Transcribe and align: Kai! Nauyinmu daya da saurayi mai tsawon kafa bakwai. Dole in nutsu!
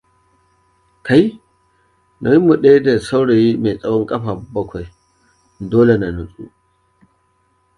Kai! 1.05 1.23
Nauyinmu 2.21 2.53
daya 2.63 2.79
da 2.85 2.93
saurayi 3.05 3.49
mai 3.61 3.75
tsawon 3.79 4.05
kafa 4.09 4.31
bakwai. 4.53 4.87
Dole 5.69 5.93
in 5.95 6.13
nutsu! 6.15 6.43